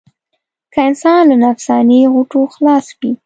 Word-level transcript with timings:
که 0.73 0.79
انسان 0.87 1.21
له 1.29 1.35
نفسياتي 1.45 1.99
غوټو 2.13 2.41
خلاص 2.53 2.85
وي. 2.99 3.11